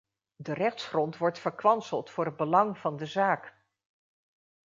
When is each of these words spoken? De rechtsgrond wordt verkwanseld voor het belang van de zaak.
De 0.35 0.53
rechtsgrond 0.53 1.17
wordt 1.17 1.39
verkwanseld 1.39 2.09
voor 2.09 2.25
het 2.25 2.35
belang 2.35 2.77
van 2.77 2.97
de 2.97 3.05
zaak. 3.05 3.53